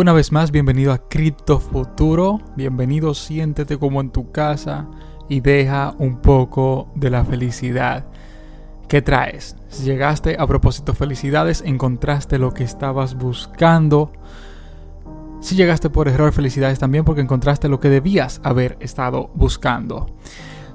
Una 0.00 0.14
vez 0.14 0.32
más, 0.32 0.50
bienvenido 0.50 0.94
a 0.94 1.08
Cripto 1.10 1.60
Futuro. 1.60 2.40
Bienvenido, 2.56 3.12
siéntete 3.12 3.76
como 3.76 4.00
en 4.00 4.08
tu 4.08 4.32
casa 4.32 4.86
y 5.28 5.40
deja 5.40 5.94
un 5.98 6.22
poco 6.22 6.88
de 6.94 7.10
la 7.10 7.22
felicidad. 7.22 8.06
¿Qué 8.88 9.02
traes? 9.02 9.56
Si 9.68 9.84
llegaste 9.84 10.38
a 10.38 10.46
propósito 10.46 10.94
felicidades, 10.94 11.62
encontraste 11.66 12.38
lo 12.38 12.54
que 12.54 12.64
estabas 12.64 13.14
buscando. 13.14 14.10
Si 15.42 15.54
llegaste 15.54 15.90
por 15.90 16.08
error, 16.08 16.32
felicidades 16.32 16.78
también 16.78 17.04
porque 17.04 17.20
encontraste 17.20 17.68
lo 17.68 17.78
que 17.78 17.90
debías 17.90 18.40
haber 18.42 18.78
estado 18.80 19.28
buscando. 19.34 20.06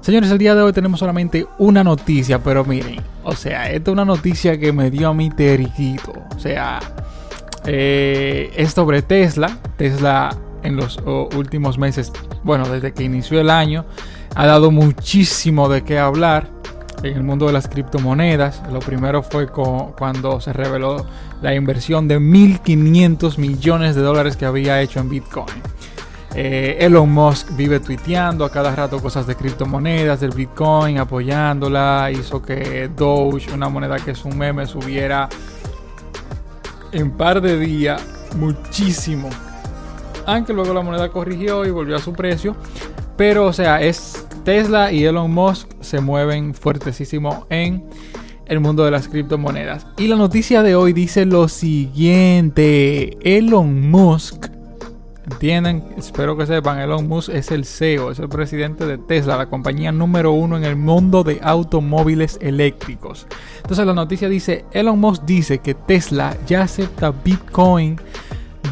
Señores, 0.02 0.30
el 0.30 0.38
día 0.38 0.54
de 0.54 0.62
hoy 0.62 0.72
tenemos 0.72 1.00
solamente 1.00 1.48
una 1.58 1.82
noticia, 1.82 2.38
pero 2.44 2.64
miren, 2.64 3.00
o 3.24 3.32
sea, 3.32 3.72
esta 3.72 3.90
es 3.90 3.92
una 3.92 4.04
noticia 4.04 4.56
que 4.56 4.72
me 4.72 4.88
dio 4.88 5.08
a 5.08 5.14
mi 5.14 5.30
teriquito. 5.30 6.12
O 6.36 6.38
sea, 6.38 6.78
eh, 7.66 8.52
es 8.56 8.72
sobre 8.72 9.02
Tesla. 9.02 9.58
Tesla 9.76 10.36
en 10.62 10.76
los 10.76 10.98
últimos 11.36 11.78
meses, 11.78 12.12
bueno, 12.42 12.68
desde 12.68 12.92
que 12.92 13.04
inició 13.04 13.40
el 13.40 13.50
año, 13.50 13.84
ha 14.34 14.46
dado 14.46 14.70
muchísimo 14.70 15.68
de 15.68 15.82
qué 15.84 15.98
hablar 15.98 16.48
en 17.02 17.16
el 17.16 17.22
mundo 17.22 17.46
de 17.46 17.52
las 17.52 17.68
criptomonedas. 17.68 18.62
Lo 18.72 18.80
primero 18.80 19.22
fue 19.22 19.48
cuando 19.48 20.40
se 20.40 20.52
reveló 20.52 21.06
la 21.42 21.54
inversión 21.54 22.08
de 22.08 22.18
1.500 22.18 23.38
millones 23.38 23.94
de 23.94 24.02
dólares 24.02 24.36
que 24.36 24.46
había 24.46 24.80
hecho 24.80 25.00
en 25.00 25.08
Bitcoin. 25.08 25.62
Eh, 26.34 26.76
Elon 26.80 27.10
Musk 27.10 27.56
vive 27.56 27.80
tuiteando 27.80 28.44
a 28.44 28.50
cada 28.50 28.74
rato 28.74 29.00
cosas 29.00 29.26
de 29.26 29.36
criptomonedas, 29.36 30.20
del 30.20 30.32
Bitcoin, 30.32 30.98
apoyándola. 30.98 32.10
Hizo 32.12 32.42
que 32.42 32.90
Doge, 32.94 33.52
una 33.54 33.68
moneda 33.68 33.96
que 33.96 34.10
es 34.10 34.24
un 34.24 34.36
meme, 34.36 34.66
subiera 34.66 35.28
en 36.96 37.10
par 37.10 37.40
de 37.40 37.58
días 37.58 38.02
muchísimo. 38.36 39.28
Aunque 40.24 40.52
luego 40.52 40.74
la 40.74 40.80
moneda 40.80 41.10
corrigió 41.10 41.64
y 41.64 41.70
volvió 41.70 41.96
a 41.96 42.00
su 42.00 42.12
precio. 42.12 42.56
Pero, 43.16 43.46
o 43.46 43.52
sea, 43.52 43.80
es 43.80 44.26
Tesla 44.44 44.92
y 44.92 45.04
Elon 45.04 45.30
Musk 45.30 45.68
se 45.80 46.00
mueven 46.00 46.54
fuertesísimo 46.54 47.46
en 47.50 47.84
el 48.46 48.60
mundo 48.60 48.84
de 48.84 48.90
las 48.90 49.08
criptomonedas. 49.08 49.86
Y 49.98 50.08
la 50.08 50.16
noticia 50.16 50.62
de 50.62 50.74
hoy 50.74 50.92
dice 50.92 51.26
lo 51.26 51.48
siguiente. 51.48 53.16
Elon 53.22 53.90
Musk 53.90 54.55
¿Entienden? 55.30 55.82
Espero 55.96 56.36
que 56.36 56.46
sepan, 56.46 56.78
Elon 56.78 57.08
Musk 57.08 57.30
es 57.30 57.50
el 57.50 57.64
CEO, 57.64 58.12
es 58.12 58.20
el 58.20 58.28
presidente 58.28 58.86
de 58.86 58.96
Tesla, 58.96 59.36
la 59.36 59.46
compañía 59.46 59.90
número 59.90 60.30
uno 60.30 60.56
en 60.56 60.64
el 60.64 60.76
mundo 60.76 61.24
de 61.24 61.40
automóviles 61.42 62.38
eléctricos. 62.40 63.26
Entonces 63.56 63.84
la 63.84 63.92
noticia 63.92 64.28
dice, 64.28 64.64
Elon 64.70 65.00
Musk 65.00 65.24
dice 65.24 65.58
que 65.58 65.74
Tesla 65.74 66.36
ya 66.46 66.62
acepta 66.62 67.10
Bitcoin 67.10 68.00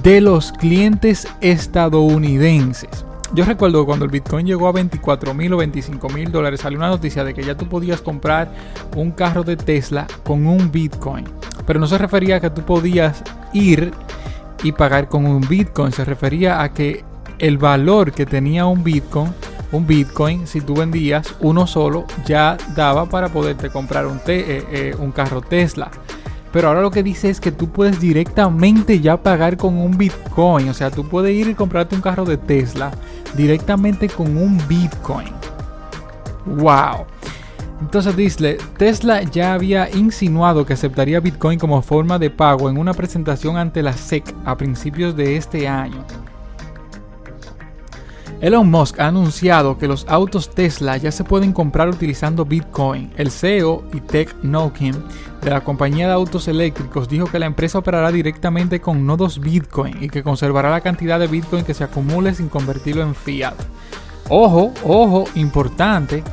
de 0.05 0.21
los 0.21 0.53
clientes 0.53 1.27
estadounidenses. 1.41 3.05
Yo 3.35 3.45
recuerdo 3.45 3.85
cuando 3.85 4.05
el 4.05 4.13
Bitcoin 4.13 4.47
llegó 4.47 4.69
a 4.69 4.73
24 4.73 5.35
mil 5.35 5.55
o 5.55 5.57
25 5.57 6.09
mil 6.11 6.31
dólares, 6.31 6.61
salió 6.61 6.79
una 6.79 6.89
noticia 6.89 7.25
de 7.25 7.35
que 7.35 7.43
ya 7.43 7.57
tú 7.57 7.69
podías 7.69 8.01
comprar 8.01 8.53
un 8.95 9.11
carro 9.11 9.43
de 9.43 9.57
Tesla 9.57 10.07
con 10.23 10.47
un 10.47 10.71
Bitcoin. 10.71 11.25
Pero 11.67 11.81
no 11.81 11.89
se 11.89 11.99
refería 11.99 12.37
a 12.37 12.41
que 12.41 12.51
tú 12.51 12.63
podías 12.63 13.25
ir 13.53 13.93
y 14.65 14.73
pagar 14.73 15.09
con 15.09 15.27
un 15.27 15.43
Bitcoin. 15.43 15.93
Se 15.93 16.05
refería 16.05 16.63
a 16.63 16.73
que 16.73 17.05
el 17.39 17.59
valor 17.59 18.11
que 18.11 18.27
tenía 18.27 18.67
un 18.67 18.83
Bitcoin, 18.83 19.33
un 19.71 19.87
Bitcoin, 19.87 20.47
si 20.49 20.61
tú 20.61 20.75
vendías 20.75 21.35
uno 21.41 21.69
solo, 21.69 22.07
ya 22.25 22.57
daba 22.75 23.07
para 23.07 23.29
poderte 23.29 23.71
comprar 23.71 24.07
un, 24.07 24.17
eh, 24.27 24.65
eh, 24.71 24.97
un 24.99 25.13
carro 25.13 25.41
Tesla. 25.41 25.91
Pero 26.53 26.69
ahora 26.69 26.83
lo 26.83 26.91
que 26.91 27.03
dice 27.03 27.31
es 27.31 27.41
que 27.41 27.53
tú 27.53 27.71
puedes 27.71 28.01
directamente 28.01 29.01
ya 29.01 29.17
pagar 29.17 29.57
con 29.57 29.77
un 29.77 29.99
Bitcoin. 29.99 30.69
O 30.69 30.75
sea, 30.75 30.91
tú 30.91 31.09
puedes 31.09 31.35
ir 31.35 31.49
y 31.49 31.55
comprarte 31.55 31.97
un 31.97 32.01
carro 32.01 32.25
de 32.25 32.37
Tesla 32.37 32.93
directamente 33.37 34.09
con 34.09 34.37
un 34.37 34.57
Bitcoin. 34.69 35.33
¡Wow! 36.47 37.07
Entonces 37.85 38.17
dice, 38.17 38.57
Tesla 38.79 39.23
ya 39.25 39.53
había 39.53 39.91
insinuado 39.95 40.65
que 40.65 40.73
aceptaría 40.73 41.21
Bitcoin 41.21 41.59
como 41.59 41.83
forma 41.83 42.19
de 42.19 42.31
pago 42.31 42.71
en 42.71 42.79
una 42.79 42.95
presentación 42.95 43.59
ante 43.59 43.83
la 43.83 43.93
SEC 43.93 44.25
a 44.47 44.57
principios 44.57 45.15
de 45.15 45.37
este 45.37 45.69
año. 45.69 46.03
Elon 48.41 48.71
Musk 48.71 48.99
ha 49.01 49.09
anunciado 49.09 49.77
que 49.77 49.87
los 49.87 50.07
autos 50.09 50.49
Tesla 50.49 50.97
ya 50.97 51.13
se 51.13 51.25
pueden 51.25 51.53
comprar 51.53 51.91
utilizando 51.91 52.47
Bitcoin. 52.47 53.13
El 53.19 53.31
CEO 53.31 53.85
y 53.93 54.01
Tech 54.01 54.35
Nokim 54.43 54.95
de 55.43 55.51
la 55.51 55.63
compañía 55.63 56.07
de 56.07 56.15
autos 56.15 56.49
eléctricos 56.49 57.07
dijo 57.07 57.27
que 57.27 57.39
la 57.39 57.47
empresa 57.47 57.79
operará 57.79 58.11
directamente 58.11 58.81
con 58.81 59.07
nodos 59.07 59.41
Bitcoin 59.41 60.03
y 60.03 60.09
que 60.09 60.23
conservará 60.23 60.71
la 60.71 60.81
cantidad 60.81 61.21
de 61.21 61.27
Bitcoin 61.27 61.67
que 61.67 61.75
se 61.75 61.85
acumule 61.85 62.35
sin 62.35 62.49
convertirlo 62.49 63.03
en 63.03 63.15
fiat. 63.15 63.55
Ojo, 64.31 64.73
ojo, 64.85 65.25
importante, 65.35 66.25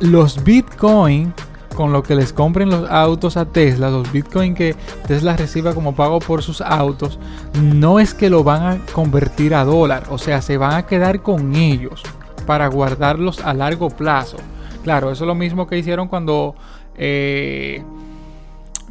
los 0.00 0.42
Bitcoin 0.44 1.32
con 1.74 1.92
lo 1.92 2.02
que 2.02 2.14
les 2.14 2.32
compren 2.32 2.70
los 2.70 2.90
autos 2.90 3.36
a 3.36 3.44
Tesla, 3.44 3.90
los 3.90 4.10
Bitcoin 4.10 4.54
que 4.54 4.74
Tesla 5.06 5.36
reciba 5.36 5.74
como 5.74 5.94
pago 5.94 6.18
por 6.18 6.42
sus 6.42 6.62
autos, 6.62 7.18
no 7.62 8.00
es 8.00 8.14
que 8.14 8.30
lo 8.30 8.42
van 8.42 8.62
a 8.62 8.86
convertir 8.92 9.54
a 9.54 9.64
dólar, 9.64 10.04
o 10.08 10.16
sea, 10.16 10.40
se 10.40 10.56
van 10.56 10.72
a 10.72 10.86
quedar 10.86 11.22
con 11.22 11.54
ellos 11.54 12.02
para 12.46 12.66
guardarlos 12.68 13.40
a 13.40 13.52
largo 13.52 13.90
plazo. 13.90 14.38
Claro, 14.82 15.10
eso 15.10 15.24
es 15.24 15.28
lo 15.28 15.34
mismo 15.34 15.66
que 15.66 15.76
hicieron 15.76 16.08
cuando 16.08 16.54
eh, 16.96 17.84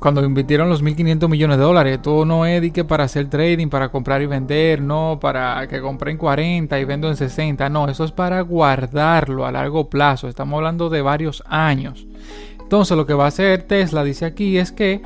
cuando 0.05 0.23
invirtieron 0.23 0.69
los 0.69 0.83
1.500 0.83 1.27
millones 1.27 1.57
de 1.57 1.63
dólares, 1.63 1.99
todo 1.99 2.25
no 2.25 2.45
es 2.45 2.71
que 2.71 2.83
para 2.83 3.05
hacer 3.05 3.27
trading, 3.27 3.69
para 3.69 3.89
comprar 3.89 4.21
y 4.21 4.27
vender, 4.27 4.79
no, 4.79 5.17
para 5.19 5.67
que 5.67 5.81
compren 5.81 6.15
40 6.15 6.79
y 6.79 6.85
vendo 6.85 7.09
en 7.09 7.15
60, 7.15 7.69
no, 7.69 7.89
eso 7.89 8.03
es 8.03 8.11
para 8.11 8.41
guardarlo 8.41 9.47
a 9.47 9.51
largo 9.51 9.89
plazo, 9.89 10.27
estamos 10.27 10.57
hablando 10.57 10.91
de 10.91 11.01
varios 11.01 11.41
años. 11.47 12.05
Entonces 12.61 12.95
lo 12.95 13.07
que 13.07 13.15
va 13.15 13.25
a 13.25 13.29
hacer 13.29 13.63
Tesla, 13.63 14.03
dice 14.03 14.25
aquí, 14.25 14.59
es 14.59 14.71
que 14.71 15.01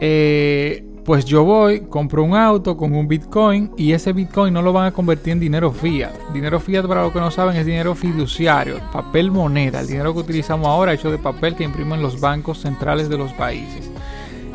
eh, 0.00 0.84
pues 1.04 1.24
yo 1.24 1.44
voy, 1.44 1.82
compro 1.82 2.24
un 2.24 2.34
auto 2.34 2.76
con 2.76 2.96
un 2.96 3.06
Bitcoin 3.06 3.70
y 3.76 3.92
ese 3.92 4.12
Bitcoin 4.12 4.52
no 4.52 4.60
lo 4.60 4.72
van 4.72 4.86
a 4.86 4.90
convertir 4.90 5.34
en 5.34 5.38
dinero 5.38 5.70
fiat. 5.70 6.10
Dinero 6.34 6.58
fiat, 6.58 6.84
para 6.88 7.04
los 7.04 7.12
que 7.12 7.20
no 7.20 7.30
saben, 7.30 7.54
es 7.54 7.64
dinero 7.64 7.94
fiduciario, 7.94 8.80
papel 8.92 9.30
moneda, 9.30 9.78
el 9.78 9.86
dinero 9.86 10.12
que 10.14 10.18
utilizamos 10.18 10.66
ahora 10.66 10.94
hecho 10.94 11.12
de 11.12 11.18
papel 11.18 11.54
que 11.54 11.62
imprimen 11.62 12.02
los 12.02 12.20
bancos 12.20 12.58
centrales 12.58 13.08
de 13.08 13.18
los 13.18 13.32
países. 13.34 13.85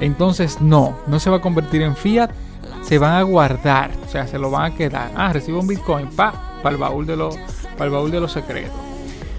Entonces, 0.02 0.60
no, 0.60 0.98
no 1.08 1.20
se 1.20 1.30
va 1.30 1.38
a 1.38 1.42
convertir 1.42 1.84
en 1.84 1.96
fiat, 1.96 2.32
se 2.82 2.98
van 2.98 3.14
a 3.14 3.22
guardar, 3.22 3.92
o 4.06 4.10
sea, 4.10 4.28
se 4.28 4.38
lo 4.38 4.52
van 4.52 4.74
a 4.74 4.76
quedar. 4.76 5.12
Ah, 5.16 5.32
recibo 5.32 5.60
un 5.60 5.68
Bitcoin, 5.68 6.08
pa, 6.08 6.34
para 6.62 6.76
el 6.76 6.82
baúl 6.82 7.06
de 7.06 7.16
los, 7.16 7.38
para 7.78 7.86
el 7.86 7.92
baúl 7.92 8.12
de 8.12 8.20
los 8.20 8.32
secretos. 8.32 8.74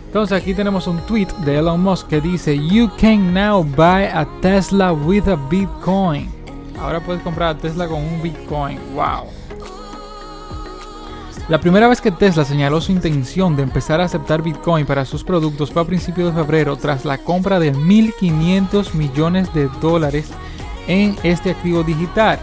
Entonces 0.07 0.41
aquí 0.41 0.55
tenemos 0.55 0.87
un 0.87 0.99
tweet 1.07 1.29
de 1.45 1.59
Elon 1.59 1.83
Musk 1.83 2.07
que 2.07 2.21
dice, 2.21 2.57
You 2.57 2.91
can 3.01 3.35
now 3.35 3.65
buy 3.65 4.05
a 4.05 4.27
Tesla 4.41 4.93
with 4.93 5.27
a 5.27 5.37
Bitcoin. 5.37 6.31
Ahora 6.79 7.01
puedes 7.01 7.23
comprar 7.23 7.57
a 7.57 7.59
Tesla 7.59 7.89
con 7.89 8.03
un 8.03 8.23
Bitcoin. 8.23 8.79
¡Wow! 8.95 9.25
La 11.49 11.59
primera 11.59 11.89
vez 11.89 12.01
que 12.01 12.13
Tesla 12.13 12.45
señaló 12.45 12.81
su 12.81 12.93
intención 12.93 13.57
de 13.57 13.63
empezar 13.63 14.01
a 14.01 14.05
aceptar 14.05 14.43
Bitcoin 14.43 14.87
para 14.87 15.05
sus 15.05 15.25
productos 15.25 15.73
fue 15.73 15.83
a 15.83 15.87
principios 15.87 16.35
de 16.35 16.41
febrero 16.41 16.77
tras 16.77 17.05
la 17.05 17.19
compra 17.19 17.59
de 17.59 17.75
1.500 17.75 18.95
millones 18.95 19.53
de 19.53 19.69
dólares 19.81 20.31
en 20.87 21.17
este 21.23 21.51
activo 21.51 21.83
digital. 21.83 22.39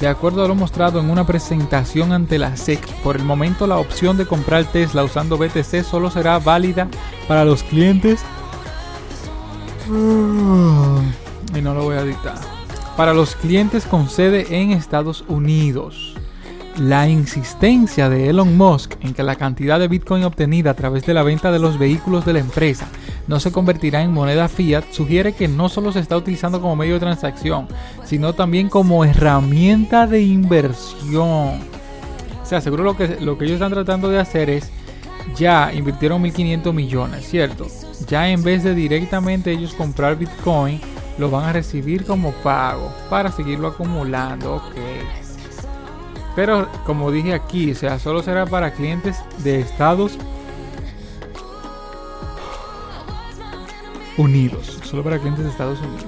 De 0.00 0.08
acuerdo 0.08 0.44
a 0.44 0.48
lo 0.48 0.54
mostrado 0.54 1.00
en 1.00 1.10
una 1.10 1.26
presentación 1.26 2.12
ante 2.12 2.38
la 2.38 2.56
SEC, 2.56 2.84
por 3.02 3.16
el 3.16 3.24
momento 3.24 3.66
la 3.66 3.78
opción 3.78 4.16
de 4.16 4.26
comprar 4.26 4.64
Tesla 4.64 5.04
usando 5.04 5.38
BTC 5.38 5.84
solo 5.84 6.10
será 6.10 6.38
válida 6.38 6.88
para 7.28 7.44
los 7.44 7.62
clientes. 7.62 8.20
Y 9.86 11.60
no 11.60 11.74
lo 11.74 11.84
voy 11.84 11.96
a 11.96 12.04
para 12.96 13.14
los 13.14 13.36
clientes 13.36 13.84
con 13.84 14.08
sede 14.08 14.60
en 14.60 14.70
Estados 14.70 15.24
Unidos. 15.28 16.14
La 16.76 17.08
insistencia 17.08 18.08
de 18.08 18.30
Elon 18.30 18.56
Musk 18.56 18.94
en 19.02 19.14
que 19.14 19.22
la 19.22 19.36
cantidad 19.36 19.78
de 19.78 19.88
Bitcoin 19.88 20.24
obtenida 20.24 20.70
a 20.70 20.74
través 20.74 21.04
de 21.04 21.14
la 21.14 21.22
venta 21.22 21.52
de 21.52 21.58
los 21.58 21.78
vehículos 21.78 22.24
de 22.24 22.32
la 22.32 22.38
empresa 22.38 22.88
no 23.26 23.40
se 23.40 23.52
convertirá 23.52 24.02
en 24.02 24.12
moneda 24.12 24.48
fiat 24.48 24.84
sugiere 24.90 25.32
que 25.32 25.48
no 25.48 25.68
solo 25.68 25.92
se 25.92 26.00
está 26.00 26.16
utilizando 26.16 26.60
como 26.60 26.76
medio 26.76 26.94
de 26.94 27.00
transacción, 27.00 27.68
sino 28.04 28.34
también 28.34 28.68
como 28.68 29.04
herramienta 29.04 30.06
de 30.06 30.22
inversión. 30.22 31.60
O 32.42 32.44
sea, 32.44 32.60
seguro 32.60 32.84
lo 32.84 32.96
que, 32.96 33.20
lo 33.20 33.38
que 33.38 33.44
ellos 33.44 33.54
están 33.54 33.72
tratando 33.72 34.08
de 34.08 34.18
hacer 34.18 34.50
es, 34.50 34.70
ya 35.36 35.72
invirtieron 35.72 36.22
1.500 36.22 36.72
millones, 36.72 37.26
¿cierto? 37.28 37.66
Ya 38.08 38.28
en 38.28 38.42
vez 38.42 38.64
de 38.64 38.74
directamente 38.74 39.52
ellos 39.52 39.74
comprar 39.74 40.16
Bitcoin, 40.16 40.80
lo 41.18 41.30
van 41.30 41.44
a 41.44 41.52
recibir 41.52 42.04
como 42.04 42.32
pago 42.32 42.92
para 43.08 43.30
seguirlo 43.30 43.68
acumulando. 43.68 44.56
Ok. 44.56 44.74
Pero 46.34 46.68
como 46.86 47.10
dije 47.10 47.34
aquí, 47.34 47.72
o 47.72 47.74
sea, 47.74 47.98
solo 47.98 48.22
será 48.22 48.46
para 48.46 48.72
clientes 48.72 49.16
de 49.44 49.60
Estados 49.60 50.18
Unidos. 54.16 54.78
Solo 54.84 55.02
para 55.02 55.18
clientes 55.18 55.44
de 55.44 55.50
Estados 55.50 55.78
Unidos. 55.80 56.04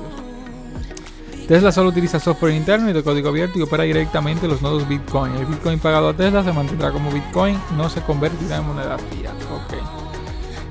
Tesla 1.48 1.72
solo 1.72 1.90
utiliza 1.90 2.18
software 2.18 2.54
interno 2.54 2.88
y 2.88 2.94
de 2.94 3.02
código 3.02 3.28
abierto 3.28 3.58
y 3.58 3.62
opera 3.62 3.84
directamente 3.84 4.48
los 4.48 4.62
nodos 4.62 4.88
Bitcoin. 4.88 5.34
El 5.34 5.44
Bitcoin 5.44 5.78
pagado 5.78 6.08
a 6.08 6.14
Tesla 6.14 6.42
se 6.42 6.52
mantendrá 6.52 6.90
como 6.90 7.10
Bitcoin, 7.10 7.58
no 7.76 7.90
se 7.90 8.00
convertirá 8.00 8.56
en 8.56 8.66
moneda 8.66 8.96
fiat. 8.96 9.34
Ok. 9.52 9.74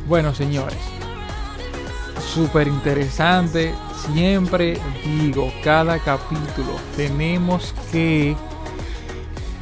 Bueno, 0.07 0.33
señores. 0.33 0.79
Súper 2.33 2.67
interesante. 2.67 3.75
Siempre 4.13 4.79
digo, 5.05 5.53
cada 5.63 5.99
capítulo 5.99 6.71
tenemos 6.97 7.73
que 7.91 8.35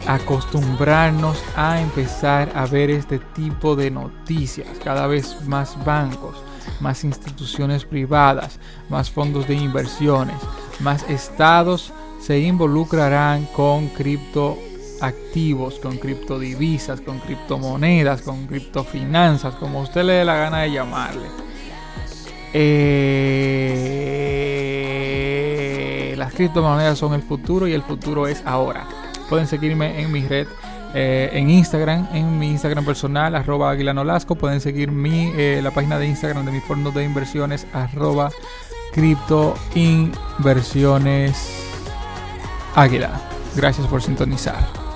acostumbrarnos 0.08 1.44
a 1.56 1.82
empezar 1.82 2.52
a 2.56 2.66
ver 2.66 2.90
este 2.90 3.20
tipo 3.20 3.76
de 3.76 3.92
noticias. 3.92 4.68
Cada 4.84 5.08
vez 5.08 5.46
más 5.46 5.84
bancos, 5.84 6.38
más 6.82 7.04
instituciones 7.04 7.86
privadas, 7.86 8.60
más 8.90 9.10
fondos 9.10 9.48
de 9.48 9.56
inversiones, 9.56 10.36
más 10.80 11.10
estados 11.10 11.94
se 12.22 12.40
involucrarán 12.40 13.46
con 13.48 13.88
criptoactivos, 13.88 15.80
con 15.80 15.98
criptodivisas, 15.98 17.02
con 17.02 17.20
criptomonedas, 17.20 18.22
con 18.22 18.46
criptofinanzas, 18.48 19.56
como 19.56 19.82
usted 19.82 20.04
le 20.04 20.14
dé 20.14 20.24
la 20.26 20.36
gana 20.36 20.62
de 20.62 20.72
llamarle. 20.72 21.28
Eh, 22.54 23.34
las 26.18 26.34
criptomonedas 26.34 27.00
son 27.00 27.14
el 27.14 27.24
futuro 27.24 27.68
y 27.68 27.74
el 27.74 27.82
futuro 27.82 28.28
es 28.28 28.44
ahora. 28.46 28.88
Pueden 29.30 29.48
seguirme 29.48 30.02
en 30.02 30.12
mi 30.12 30.28
red, 30.28 30.48
eh, 30.94 31.30
en 31.34 31.50
Instagram, 31.50 32.08
en 32.14 32.38
mi 32.38 32.50
Instagram 32.50 32.86
personal, 32.86 33.36
arroba 33.36 33.72
aguilanolasco. 33.72 34.36
Pueden 34.36 34.62
seguir 34.62 34.92
mi, 34.92 35.32
eh, 35.36 35.60
la 35.64 35.72
página 35.72 35.98
de 35.98 36.08
Instagram 36.08 36.46
de 36.46 36.52
mi 36.52 36.60
fondo 36.60 36.92
de 36.92 37.04
inversiones, 37.04 37.66
arroba 37.74 38.32
cripto 38.94 39.56
inversiones 39.74 41.62
águila. 42.76 43.22
Gracias 43.56 43.88
por 43.88 44.02
sintonizar. 44.02 44.91